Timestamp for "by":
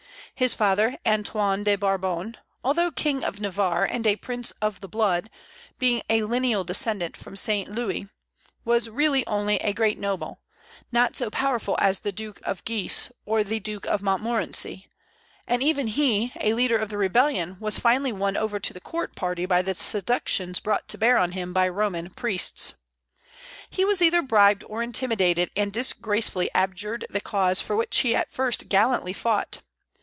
19.45-19.61, 21.53-21.67